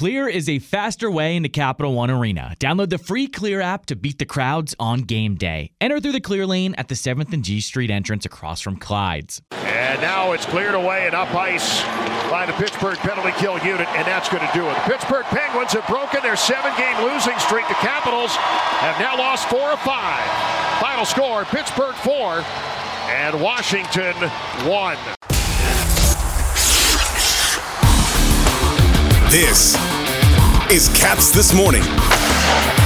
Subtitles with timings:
[0.00, 2.54] Clear is a faster way into Capital One Arena.
[2.58, 5.72] Download the free Clear app to beat the crowds on game day.
[5.78, 9.42] Enter through the Clear lane at the 7th and G Street entrance across from Clyde's.
[9.50, 11.82] And now it's cleared away and up ice
[12.30, 14.74] by the Pittsburgh penalty kill unit, and that's going to do it.
[14.86, 17.68] The Pittsburgh Penguins have broken their seven game losing streak.
[17.68, 18.34] The Capitals
[18.80, 20.24] have now lost four of five.
[20.80, 22.42] Final score Pittsburgh four
[23.10, 24.14] and Washington
[24.66, 24.96] one.
[29.30, 29.76] This
[30.72, 31.82] is Caps This Morning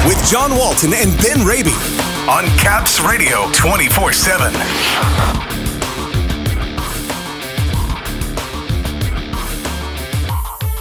[0.06, 1.72] with John Walton and Ben Raby
[2.28, 4.52] on Caps Radio 24 7.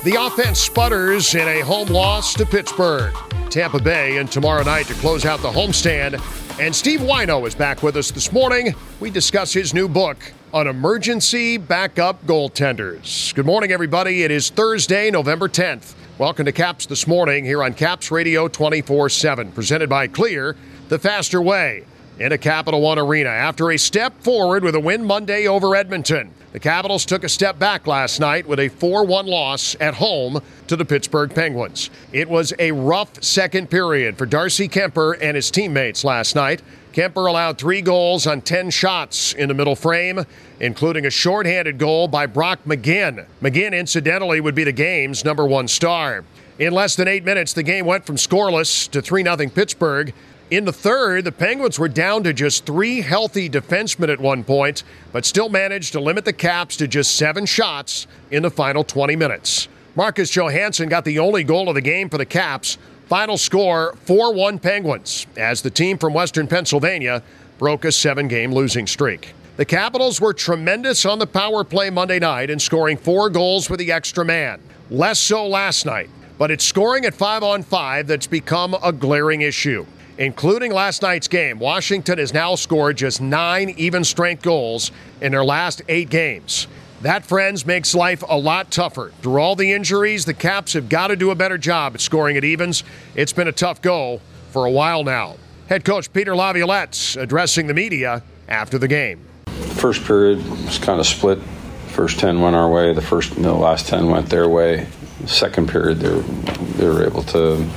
[0.04, 3.16] The offense sputters in a home loss to Pittsburgh.
[3.49, 6.20] Tampa Bay and tomorrow night to close out the homestand.
[6.59, 8.76] And Steve Whyno is back with us this morning.
[8.99, 13.34] We discuss his new book on emergency backup goaltenders.
[13.34, 14.21] Good morning, everybody.
[14.21, 15.95] It is Thursday, November 10th.
[16.20, 20.55] Welcome to Caps this morning here on Caps Radio 24 7, presented by Clear,
[20.90, 21.85] the faster way
[22.20, 23.29] in a Capital One arena.
[23.29, 27.57] After a step forward with a win Monday over Edmonton, the Capitals took a step
[27.57, 31.90] back last night with a 4 1 loss at home to the Pittsburgh Penguins.
[32.12, 36.62] It was a rough second period for Darcy Kuemper and his teammates last night.
[36.94, 40.26] Kuemper allowed three goals on 10 shots in the middle frame,
[40.60, 43.26] including a shorthanded goal by Brock McGinn.
[43.41, 46.24] McGinn, incidentally, would be the game's number one star.
[46.60, 50.13] In less than eight minutes, the game went from scoreless to 3 0 Pittsburgh.
[50.52, 54.84] In the third, the Penguins were down to just three healthy defensemen at one point,
[55.12, 59.16] but still managed to limit the Caps to just seven shots in the final 20
[59.16, 59.68] minutes.
[59.96, 62.78] Marcus Johansson got the only goal of the game for the Caps.
[63.07, 67.22] Final score 4 1 Penguins, as the team from Western Pennsylvania
[67.59, 69.34] broke a seven game losing streak.
[69.57, 73.79] The Capitals were tremendous on the power play Monday night in scoring four goals with
[73.79, 74.59] the extra man.
[74.90, 79.41] Less so last night, but it's scoring at five on five that's become a glaring
[79.41, 79.85] issue.
[80.17, 84.91] Including last night's game, Washington has now scored just nine even strength goals
[85.22, 86.67] in their last eight games.
[87.03, 89.12] That, friends, makes life a lot tougher.
[89.22, 92.38] Through all the injuries, the Caps have got to do a better job at scoring
[92.38, 92.86] at evens.
[93.14, 94.22] It's been a tough go
[94.52, 95.36] for a while now.
[95.68, 99.19] Head coach Peter Laviolette addressing the media after the game.
[99.47, 101.40] First period was kind of split.
[101.88, 104.88] First 10 went our way, the first the last 10 went their way.
[105.25, 107.70] Second period, they were, they were able to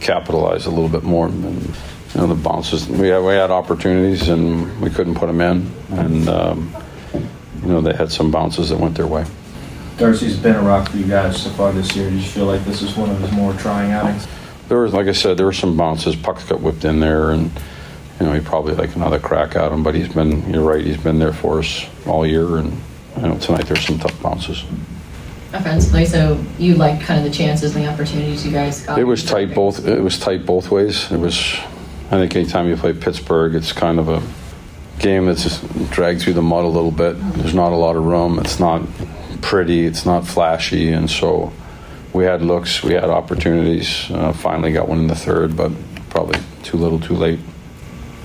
[0.00, 1.26] capitalize a little bit more.
[1.26, 5.42] And, you know, the bounces, we had, we had opportunities and we couldn't put them
[5.42, 5.70] in.
[5.90, 6.74] And, um,
[7.64, 9.24] you know, they had some bounces that went their way.
[9.96, 12.10] Darcy's been a rock for you guys so far this year.
[12.10, 14.26] Do you feel like this is one of his more trying outings?
[14.68, 16.14] There was, like I said, there were some bounces.
[16.14, 17.50] Pucks got whipped in there, and
[18.20, 19.82] you know he probably like another crack at him.
[19.82, 22.72] But he's been, you're right, he's been there for us all year, and
[23.16, 24.64] you know tonight there's some tough bounces.
[25.52, 28.98] Offensively, so you liked kind of the chances and the opportunities you guys got.
[28.98, 29.86] It was tight both.
[29.86, 31.10] It was tight both ways.
[31.12, 31.56] It was.
[32.10, 34.20] I think anytime you play Pittsburgh, it's kind of a
[34.98, 37.14] game that's just dragged through the mud a little bit.
[37.36, 38.38] There's not a lot of room.
[38.38, 38.82] It's not
[39.42, 39.86] pretty.
[39.86, 41.52] It's not flashy, and so
[42.12, 44.10] we had looks, we had opportunities.
[44.10, 45.72] Uh, finally got one in the third, but
[46.08, 47.40] probably too little, too late.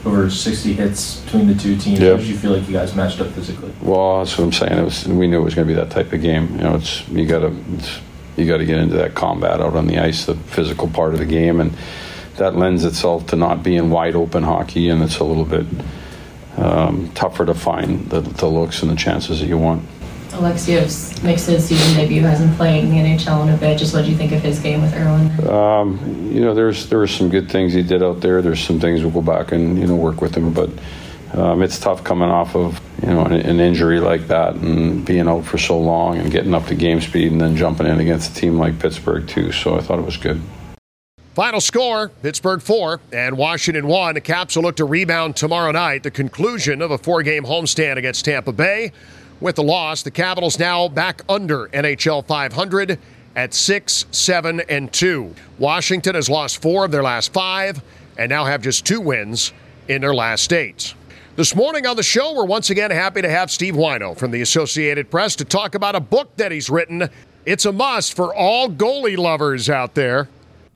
[0.06, 2.00] Over 60 hits between the two teams.
[2.00, 2.12] Yeah.
[2.12, 3.74] How did you feel like you guys matched up physically?
[3.82, 4.80] Well, that's what I'm saying.
[4.80, 5.06] It was.
[5.06, 6.56] We knew it was going to be that type of game.
[6.56, 7.54] You know, it's you got to
[8.38, 11.20] you got to get into that combat out on the ice, the physical part of
[11.20, 11.76] the game, and
[12.38, 15.66] that lends itself to not being wide open hockey, and it's a little bit
[16.58, 19.88] um, tougher to find the, the looks and the chances that you want.
[20.30, 23.78] Alexeyev makes his season debut, hasn't played in the NHL in a bit.
[23.78, 25.50] Just what do you think of his game with Irwin?
[25.50, 28.42] Um, you know, there's there were some good things he did out there.
[28.42, 30.70] There's some things we'll go back and you know work with him, but
[31.34, 35.28] um, it's tough coming off of you know an, an, injury like that and being
[35.28, 38.32] out for so long and getting up to game speed and then jumping in against
[38.32, 39.52] a team like Pittsburgh too.
[39.52, 40.42] So I thought it was good.
[41.36, 44.16] Final score Pittsburgh 4 and Washington 1.
[44.16, 47.98] The Caps will look to rebound tomorrow night, the conclusion of a four game homestand
[47.98, 48.92] against Tampa Bay.
[49.40, 53.00] With the loss, the Capitals now back under NHL 500
[53.36, 55.34] at 6, 7, and 2.
[55.60, 57.82] Washington has lost four of their last five
[58.18, 59.54] and now have just two wins
[59.88, 60.94] in their last eight.
[61.36, 64.42] This morning on the show, we're once again happy to have Steve Whyno from the
[64.42, 67.08] Associated Press to talk about a book that he's written.
[67.46, 70.28] It's a must for all goalie lovers out there.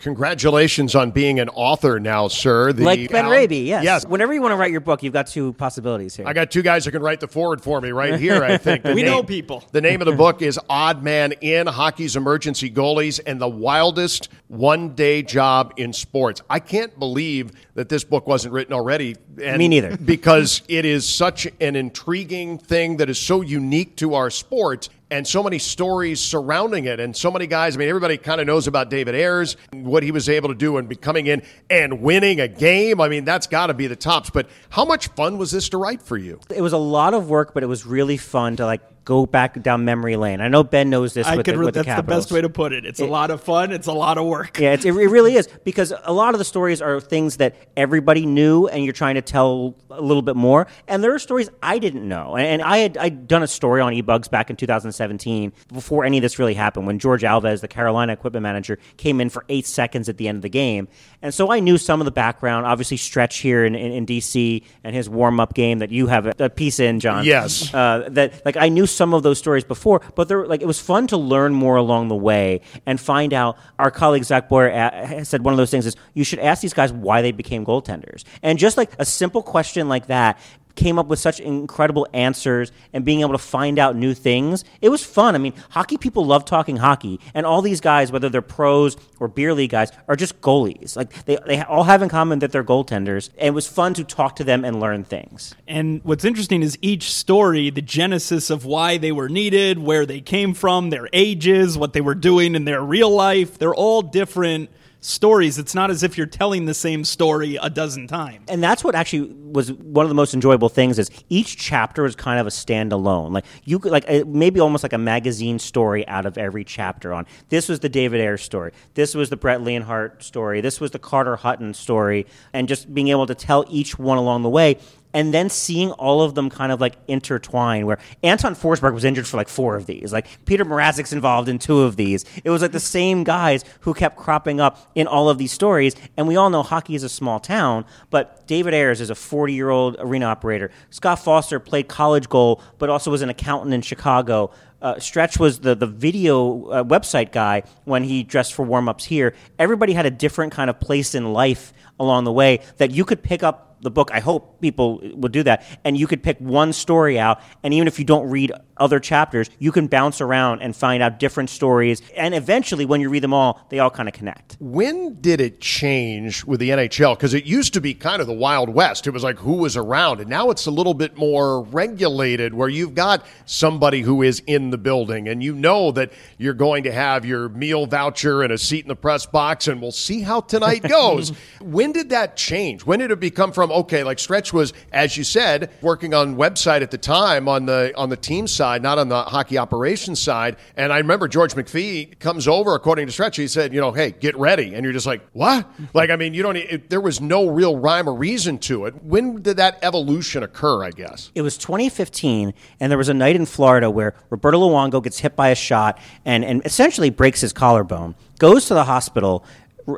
[0.03, 2.73] Congratulations on being an author now, sir.
[2.73, 3.85] The like Ben Al- Raby, yes.
[3.85, 4.05] Yes.
[4.05, 6.27] Whenever you want to write your book, you've got two possibilities here.
[6.27, 8.83] I got two guys who can write the forward for me right here, I think.
[8.93, 9.63] We name, know people.
[9.71, 14.27] The name of the book is Odd Man in Hockey's Emergency Goalies and the Wildest
[14.49, 16.41] One Day Job in Sports.
[16.49, 19.15] I can't believe that this book wasn't written already.
[19.41, 19.95] And me neither.
[19.95, 25.27] because it is such an intriguing thing that is so unique to our sport and
[25.27, 27.75] so many stories surrounding it, and so many guys.
[27.75, 30.77] I mean, everybody kind of knows about David Ayres, what he was able to do,
[30.77, 32.99] and coming in and winning a game.
[32.99, 34.31] I mean, that's got to be the tops.
[34.31, 36.39] But how much fun was this to write for you?
[36.49, 39.61] It was a lot of work, but it was really fun to like go back
[39.61, 40.41] down memory lane.
[40.41, 41.27] I know Ben knows this.
[41.27, 41.55] I with could.
[41.55, 42.85] the, with that's the, the, best way to put it.
[42.85, 43.71] It's a lot of fun.
[43.71, 44.59] It's a lot of work.
[44.59, 47.55] Yeah, it's, it re- really is because a lot of the stories are things that
[47.75, 50.67] everybody knew, and you're trying to tell a little bit more.
[50.87, 53.81] And there are stories I didn't know, and, and I had I'd done a story
[53.81, 56.87] on eBugs back in 2017 before any of this really happened.
[56.87, 60.37] When George Alves, the Carolina equipment manager, came in for eight seconds at the end
[60.37, 60.87] of the game,
[61.21, 62.65] and so I knew some of the background.
[62.65, 66.27] Obviously, Stretch here in, in, in DC and his warm up game that you have
[66.27, 67.25] a, a piece in, John.
[67.25, 67.73] Yes.
[67.73, 70.79] uh, that like I knew some of those stories before, but there like it was
[70.79, 73.57] fun to learn more along the way and find out.
[73.79, 76.61] Our colleague Zach Boyer uh, a- said one of those things is you should ask
[76.61, 80.39] these guys why they became goaltenders, and just like a simple question like that
[80.75, 84.63] came up with such incredible answers and being able to find out new things.
[84.81, 85.35] It was fun.
[85.35, 89.27] I mean, hockey people love talking hockey, and all these guys, whether they're pros or
[89.27, 90.95] beer league guys, are just goalies.
[90.95, 94.03] Like they, they all have in common that they're goaltenders, and it was fun to
[94.03, 95.55] talk to them and learn things.
[95.67, 100.21] And what's interesting is each story, the genesis of why they were needed, where they
[100.21, 104.69] came from, their ages, what they were doing in their real life, they're all different
[105.03, 105.57] stories.
[105.57, 108.45] It's not as if you're telling the same story a dozen times.
[108.47, 112.15] and that's what actually was one of the most enjoyable things is each chapter is
[112.15, 116.25] kind of a standalone like you could like maybe almost like a magazine story out
[116.25, 120.23] of every chapter on this was the david ayres story this was the brett leonhardt
[120.23, 124.17] story this was the carter hutton story and just being able to tell each one
[124.17, 124.77] along the way
[125.13, 129.27] and then seeing all of them kind of like intertwine where Anton Forsberg was injured
[129.27, 130.11] for like four of these.
[130.11, 132.25] Like Peter Mrazek's involved in two of these.
[132.43, 135.95] It was like the same guys who kept cropping up in all of these stories.
[136.17, 139.53] And we all know hockey is a small town, but David Ayres is a 40
[139.53, 140.71] year old arena operator.
[140.89, 144.51] Scott Foster played college goal, but also was an accountant in Chicago.
[144.81, 149.05] Uh, Stretch was the the video uh, website guy when he dressed for warm ups
[149.05, 149.33] here.
[149.57, 153.23] Everybody had a different kind of place in life along the way that you could
[153.23, 154.09] pick up the book.
[154.11, 155.63] I hope people will do that.
[155.83, 159.49] And you could pick one story out, and even if you don't read other chapters,
[159.59, 162.01] you can bounce around and find out different stories.
[162.15, 164.57] And eventually, when you read them all, they all kind of connect.
[164.59, 167.15] When did it change with the NHL?
[167.15, 169.07] Because it used to be kind of the Wild West.
[169.07, 170.21] It was like who was around.
[170.21, 174.71] And now it's a little bit more regulated where you've got somebody who is in
[174.71, 178.57] the building and you know that you're going to have your meal voucher and a
[178.57, 179.67] seat in the press box.
[179.67, 181.29] And we'll see how tonight goes.
[181.61, 182.85] when did that change?
[182.85, 186.81] When did it become from, okay, like Stretch was, as you said, working on website
[186.81, 190.57] at the time on the on the team side, not on the hockey operations side.
[190.77, 194.11] And I remember George McPhee comes over, according to Stretch, he said, you know, hey,
[194.11, 194.73] get ready.
[194.73, 195.69] And you're just like, what?
[195.93, 199.03] Like, I mean, you don't, it, there was no real rhyme or reason to it.
[199.03, 201.29] When did that evolution occur, I guess?
[201.35, 205.35] It was 2015, and there was a night in Florida where Roberto Luongo gets hit
[205.35, 209.45] by a shot and, and essentially breaks his collarbone, goes to the hospital,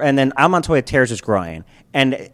[0.01, 1.63] and then Al Montoya tears his groin
[1.94, 2.30] and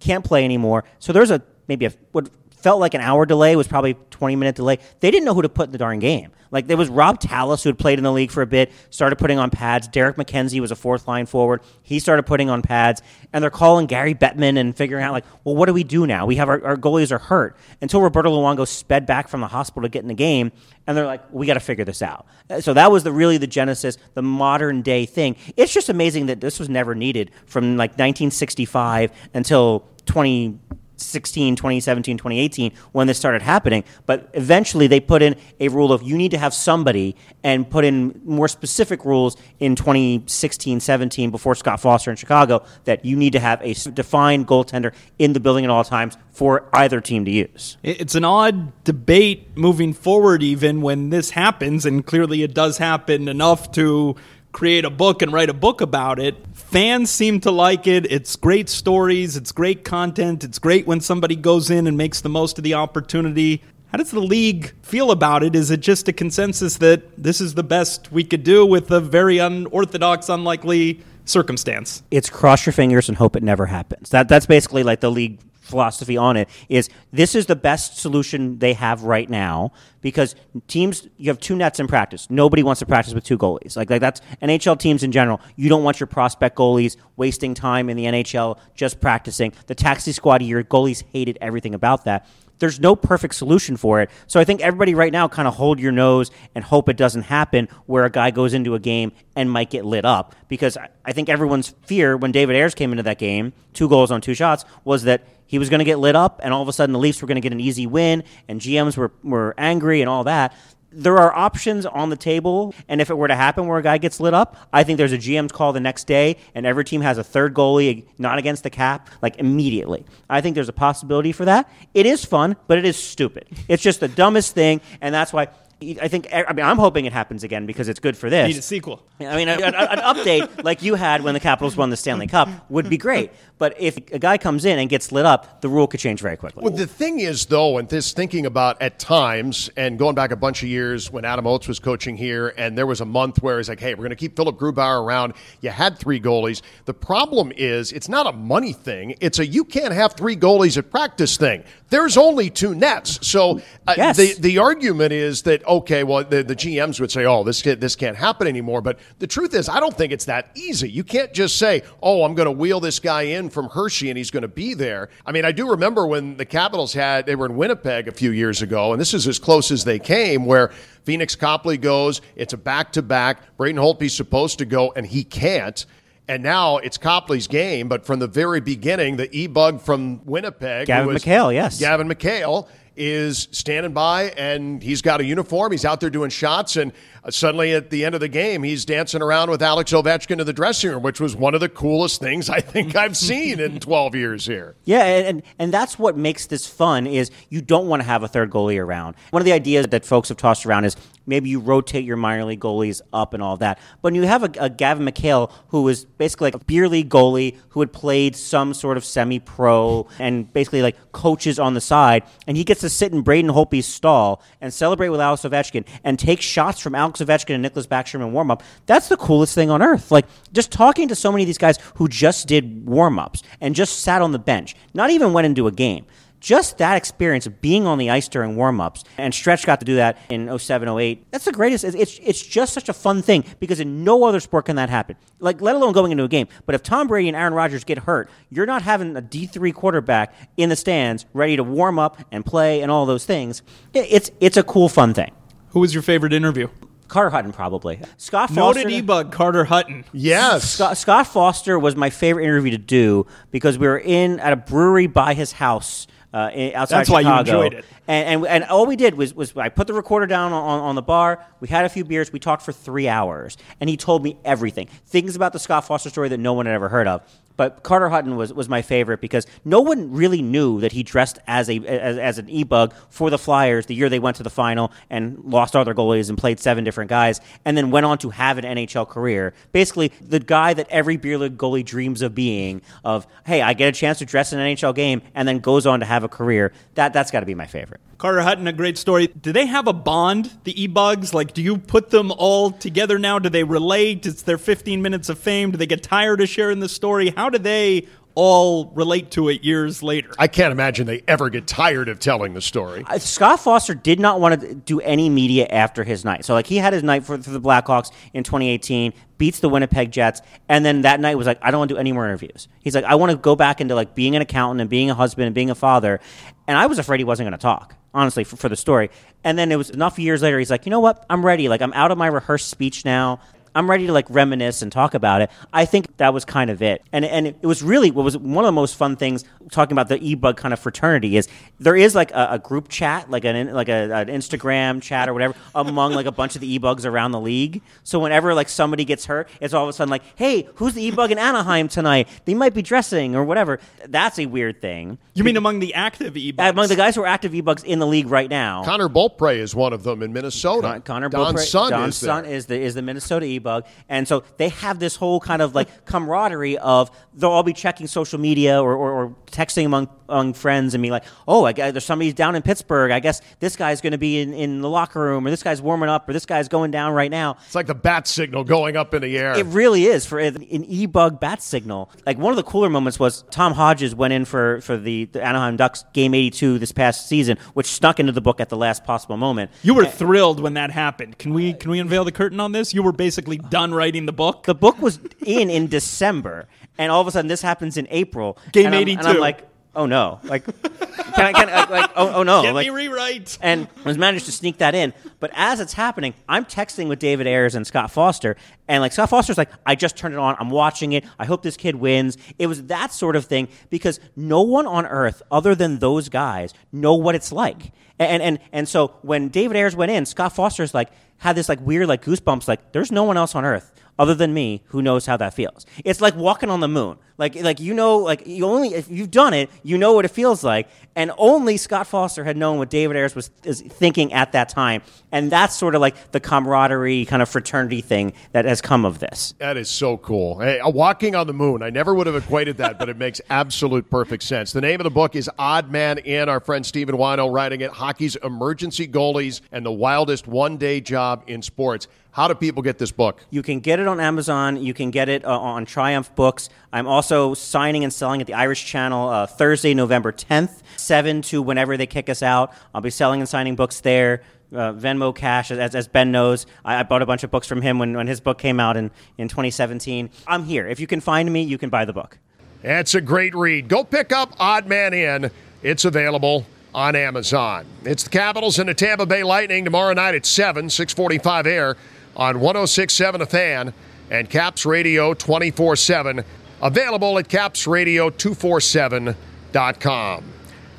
[0.00, 0.84] can't play anymore.
[0.98, 2.30] So there's a maybe a what
[2.62, 4.78] felt like an hour delay was probably 20 minute delay.
[5.00, 6.32] They didn't know who to put in the darn game.
[6.50, 9.16] Like there was Rob Tallis who had played in the league for a bit, started
[9.16, 9.88] putting on pads.
[9.88, 11.60] Derek MacKenzie was a fourth line forward.
[11.82, 13.02] He started putting on pads,
[13.32, 16.26] and they're calling Gary Bettman and figuring out like, well, what do we do now?
[16.26, 19.82] We have our, our goalies are hurt until Roberto Luongo sped back from the hospital
[19.82, 20.52] to get in the game,
[20.86, 22.26] and they're like, we got to figure this out.
[22.60, 25.36] So that was the really the genesis, the modern day thing.
[25.56, 30.58] It's just amazing that this was never needed from like 1965 until 20.
[30.98, 33.84] 16, 2017, 2018 when this started happening.
[34.06, 37.84] But eventually they put in a rule of you need to have somebody and put
[37.84, 43.32] in more specific rules in 2016, 17 before Scott Foster in Chicago that you need
[43.32, 47.30] to have a defined goaltender in the building at all times for either team to
[47.30, 47.76] use.
[47.82, 53.28] It's an odd debate moving forward, even when this happens, and clearly it does happen
[53.28, 54.14] enough to
[54.52, 56.36] create a book and write a book about it.
[56.52, 58.10] Fans seem to like it.
[58.10, 62.28] It's great stories, it's great content, it's great when somebody goes in and makes the
[62.28, 63.62] most of the opportunity.
[63.92, 65.56] How does the league feel about it?
[65.56, 69.00] Is it just a consensus that this is the best we could do with a
[69.00, 72.02] very unorthodox, unlikely circumstance?
[72.10, 74.10] it's cross your fingers and hope it never happens.
[74.10, 75.38] That that's basically like the league
[75.68, 80.34] philosophy on it is this is the best solution they have right now because
[80.66, 82.30] teams you have two nets in practice.
[82.30, 83.76] Nobody wants to practice with two goalies.
[83.76, 85.40] Like, like that's NHL teams in general.
[85.56, 89.52] You don't want your prospect goalies wasting time in the NHL just practicing.
[89.66, 92.26] The taxi squad year goalies hated everything about that
[92.58, 94.10] there's no perfect solution for it.
[94.26, 97.22] So I think everybody right now kind of hold your nose and hope it doesn't
[97.22, 100.34] happen where a guy goes into a game and might get lit up.
[100.48, 104.20] Because I- think everyone's fear when David Ayres came into that game, two goals on
[104.20, 106.72] two shots, was that he was going to get lit up and all of a
[106.72, 110.00] sudden the Leafs were going to get an easy win and GMs were, were angry
[110.00, 110.54] and all that.
[110.90, 113.98] There are options on the table, and if it were to happen where a guy
[113.98, 117.00] gets lit up, I think there's a GM's call the next day, and every team
[117.02, 120.04] has a third goalie not against the cap, like immediately.
[120.30, 121.70] I think there's a possibility for that.
[121.94, 123.48] It is fun, but it is stupid.
[123.68, 125.48] It's just the dumbest thing, and that's why.
[125.80, 128.48] I think I mean I'm hoping it happens again because it's good for this.
[128.48, 129.02] Need a sequel.
[129.20, 132.26] I mean, a, a, an update like you had when the Capitals won the Stanley
[132.26, 133.30] Cup would be great.
[133.58, 136.36] But if a guy comes in and gets lit up, the rule could change very
[136.36, 136.62] quickly.
[136.62, 140.36] Well, the thing is, though, and this thinking about at times, and going back a
[140.36, 143.58] bunch of years when Adam Oates was coaching here, and there was a month where
[143.58, 145.32] it's like, hey, we're going to keep Philipp Grubauer around.
[145.60, 146.62] You had three goalies.
[146.84, 149.16] The problem is, it's not a money thing.
[149.20, 151.64] It's a you can't have three goalies at practice thing.
[151.90, 153.26] There's only two nets.
[153.26, 154.16] So uh, Yes.
[154.18, 157.80] the, the argument is that, okay, well, the, the GMs would say, oh, this, can't-
[157.80, 158.80] this can't happen anymore.
[158.80, 160.90] But the truth is, I don't think it's that easy.
[160.90, 164.16] You can't just say, oh, I'm going to wheel this guy in from Hershey and
[164.18, 165.10] he's going to be there.
[165.26, 168.30] I mean, I do remember when the Capitals had, they were in Winnipeg a few
[168.32, 170.72] years ago, and this is as close as they came, where
[171.04, 173.56] Pheonix Copley goes, it's a back to back.
[173.56, 175.84] Braden Holtby's supposed to go, and he can't.
[176.30, 180.86] And now it's Copley's game, but from the very beginning, the e bug from Winnipeg,
[180.86, 181.78] Gavin was- McHale, yes.
[181.80, 185.72] Gavin McHale is standing by and he's got a uniform.
[185.72, 186.76] He's out there doing shots.
[186.76, 190.40] And uh, suddenly at the end of the game, he's dancing around with Alex Ovechkin
[190.40, 193.60] in the dressing room, which was one of the coolest things I think I've seen
[193.60, 194.76] in 12 years here.
[194.84, 198.28] Yeah, and, and that's what makes this fun is you don't want to have a
[198.28, 199.14] third goalie around.
[199.30, 200.96] One of the ideas that folks have tossed around is
[201.28, 203.78] maybe you rotate your minor league goalies up and all that.
[204.02, 207.10] But when you have a, a Gavin McHale who was basically like a beer league
[207.10, 212.24] goalie who had played some sort of semi-pro and basically like coaches on the side,
[212.46, 216.18] and he gets to sit in Braden Holtby's stall and celebrate with Alex Ovechkin and
[216.18, 218.62] take shots from Alex Ovechkin and Nicklas Backstrom in warm up.
[218.86, 220.10] That's the coolest thing on earth.
[220.10, 223.74] Like just talking to so many of these guys who just did warm ups and
[223.74, 226.06] just sat on the bench, not even went into a game.
[226.40, 229.96] Just that experience of being on the ice during warm-ups, and Stretch got to do
[229.96, 231.30] that in 07, 08.
[231.30, 231.84] That's the greatest.
[231.84, 234.88] It's, it's, it's just such a fun thing because in no other sport can that
[234.88, 235.16] happen.
[235.40, 236.46] Like, let alone going into a game.
[236.64, 240.34] But if Tom Brady and Aaron Rodgers get hurt, you're not having a D3 quarterback
[240.56, 243.62] in the stands ready to warm up and play and all those things.
[243.92, 245.32] It's, it's a cool, fun thing.
[245.70, 246.68] Who was your favorite interview?
[247.08, 248.00] Carter Hutton, probably.
[248.18, 248.80] Scott Foster.
[248.80, 250.04] Noted e-bug Carter Hutton.
[250.12, 250.72] Yes.
[250.72, 254.56] Scott, Scott Foster was my favorite interview to do because we were in at a
[254.56, 257.84] brewery by his house uh, in, outside That's why you enjoyed it.
[258.06, 260.94] And, and and all we did was was I put the recorder down on, on
[260.94, 261.44] the bar.
[261.60, 262.32] We had a few beers.
[262.32, 266.10] We talked for three hours, and he told me everything, things about the Scott Foster
[266.10, 267.22] story that no one had ever heard of.
[267.58, 271.40] But Carter Hutton was, was my favorite because no one really knew that he dressed
[271.48, 274.50] as a as, as an e-bug for the Flyers the year they went to the
[274.50, 278.16] final and lost all their goalies and played seven different guys, and then went on
[278.18, 279.54] to have an NHL career.
[279.72, 282.80] Basically, the guy that every beer league goalie dreams of being.
[283.04, 285.84] Of hey, I get a chance to dress in an NHL game, and then goes
[285.84, 286.72] on to have a career.
[286.94, 288.00] That that's got to be my favorite.
[288.18, 289.28] Carter Hutton, a great story.
[289.28, 291.32] Do they have a bond, the e-bugs?
[291.32, 293.38] Like, do you put them all together now?
[293.38, 294.26] Do they relate?
[294.26, 295.70] It's their 15 minutes of fame.
[295.70, 297.30] Do they get tired of sharing the story?
[297.30, 300.30] How do they all relate to it years later?
[300.38, 303.02] I can't imagine they ever get tired of telling the story.
[303.04, 306.44] Uh, Scott Foster did not want to do any media after his night.
[306.44, 310.12] So like he had his night for, for the Blackhawks in 2018, beats the Winnipeg
[310.12, 312.68] Jets, and then that night was like, I don't want to do any more interviews.
[312.78, 315.14] He's like, I want to go back into like being an accountant and being a
[315.14, 316.20] husband and being a father.
[316.68, 317.96] And I was afraid he wasn't going to talk.
[318.14, 319.10] Honestly, for, for the story.
[319.44, 321.26] And then it was enough years later, he's like, you know what?
[321.28, 321.68] I'm ready.
[321.68, 323.40] Like, I'm out of my rehearsed speech now.
[323.78, 325.50] I'm ready to like reminisce and talk about it.
[325.72, 327.02] I think that was kind of it.
[327.12, 330.08] And and it was really what was one of the most fun things talking about
[330.08, 331.46] the e-bug kind of fraternity is
[331.78, 335.32] there is like a, a group chat, like an like a, an Instagram chat or
[335.32, 337.80] whatever among like a bunch of the e-bugs around the league.
[338.02, 341.02] So whenever like somebody gets hurt, it's all of a sudden like, "Hey, who's the
[341.04, 342.28] e-bug in Anaheim tonight?
[342.46, 345.18] They might be dressing or whatever." That's a weird thing.
[345.34, 346.70] You mean among the active e-bugs?
[346.70, 348.84] Among the guys who are active e-bugs in the league right now.
[348.84, 350.88] Connor Beaupre is one of them in Minnesota.
[350.88, 352.52] Con- Connor Don's Beaupre- son Don's is son there.
[352.52, 353.67] is the is the Minnesota e-bug,
[354.08, 358.06] and so they have this whole kind of like camaraderie of they'll all be checking
[358.06, 361.92] social media or, or, or texting among among friends and be like, oh, I guess
[361.92, 363.10] there's somebody down in Pittsburgh.
[363.10, 365.80] I guess this guy's going to be in, in the locker room, or this guy's
[365.80, 367.56] warming up, or this guy's going down right now.
[367.66, 369.56] It's like the bat signal going up in the air.
[369.56, 372.10] It really is for an e-bug bat signal.
[372.26, 375.44] Like one of the cooler moments was Tom Hodges went in for for the, the
[375.44, 379.04] Anaheim Ducks game 82 this past season, which snuck into the book at the last
[379.04, 379.70] possible moment.
[379.82, 381.38] You were thrilled when that happened.
[381.38, 382.94] Can we can we unveil the curtain on this?
[382.94, 384.64] You were basically done writing the book.
[384.64, 386.68] the book was in in December,
[386.98, 388.58] and all of a sudden this happens in April.
[388.72, 389.18] Game and 82.
[389.18, 392.62] And I'm like, oh no, like, can I, can I, like, like, oh, oh no,
[392.62, 393.58] Get like, me rewrite.
[393.60, 395.12] and was managed to sneak that in.
[395.40, 399.28] But as it's happening, I'm texting with David Ayres and Scott Foster, and like Scott
[399.28, 402.38] Foster's like, I just turned it on, I'm watching it, I hope this kid wins.
[402.58, 406.72] It was that sort of thing because no one on earth other than those guys
[406.92, 407.92] know what it's like.
[408.20, 411.80] And and and so when David Ayres went in, Scott Foster's like had this like
[411.80, 415.26] weird like goosebumps, like there's no one else on earth other than me who knows
[415.26, 415.86] how that feels.
[416.04, 417.18] It's like walking on the moon.
[417.38, 420.28] Like like you know like you only if you've done it, you know what it
[420.28, 420.88] feels like.
[421.14, 425.02] And only Scott Foster had known what David Ayres was is thinking at that time.
[425.30, 429.20] And that's sort of like the camaraderie kind of fraternity thing that has come of
[429.20, 429.54] this.
[429.58, 430.58] That is so cool.
[430.58, 431.80] Hey, uh, walking on the moon.
[431.82, 434.72] I never would have equated that, but it makes absolute perfect sense.
[434.72, 436.48] The name of the book is Odd Man In.
[436.48, 437.92] Our friend Stephen Whyno writing it.
[437.92, 442.08] Hockey's emergency goalies and the wildest one-day job in sports.
[442.38, 443.44] How do people get this book?
[443.50, 444.80] You can get it on Amazon.
[444.80, 446.68] You can get it uh, on Triumph Books.
[446.92, 451.60] I'm also signing and selling at the Irish Channel uh, Thursday, November 10th, 7 to
[451.60, 452.72] whenever they kick us out.
[452.94, 454.44] I'll be selling and signing books there.
[454.72, 457.82] Uh, Venmo Cash, as, as Ben knows, I, I bought a bunch of books from
[457.82, 460.30] him when, when his book came out in, in 2017.
[460.46, 460.86] I'm here.
[460.86, 462.38] If you can find me, you can buy the book.
[462.84, 463.88] It's a great read.
[463.88, 465.50] Go pick up Odd Man In.
[465.82, 467.84] It's available on Amazon.
[468.04, 471.96] It's the Capitals and the Tampa Bay Lightning tomorrow night at 7, 645 air
[472.38, 473.92] on 1067 A Fan
[474.30, 476.44] and Caps Radio 24 7.
[476.80, 480.44] Available at capsradio247.com.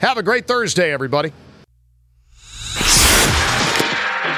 [0.01, 1.31] Have a great Thursday, everybody.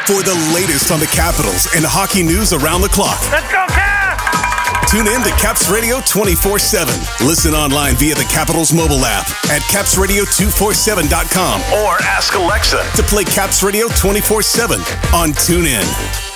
[0.08, 3.20] For the latest on the Capitals and hockey news around the clock.
[3.32, 4.92] Let's go, Caps!
[4.92, 6.94] Tune in to Caps Radio 24 7.
[7.26, 12.84] Listen online via the Capitals mobile app at capsradio247.com Or ask Alexa.
[12.96, 14.80] to play Caps Radio 24 7
[15.16, 16.31] on TuneIn.